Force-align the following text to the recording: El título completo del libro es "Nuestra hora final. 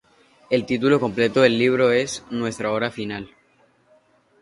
El 0.49 0.65
título 0.65 0.99
completo 0.99 1.41
del 1.43 1.59
libro 1.59 1.91
es 1.91 2.23
"Nuestra 2.31 2.71
hora 2.71 2.89
final. 2.89 3.29